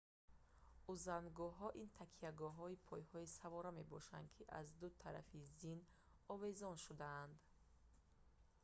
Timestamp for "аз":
4.59-4.67